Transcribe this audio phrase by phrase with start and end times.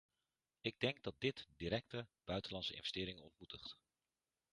[0.61, 3.77] Ik denk dat dit directe buitenlandse investeringen ontmoedigt.